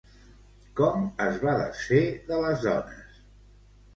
[0.79, 2.01] Com es va desfer
[2.31, 3.21] de les dones?